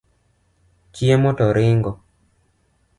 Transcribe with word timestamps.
Chiemo 0.95 1.31
to 1.37 1.47
ringo. 1.59 1.91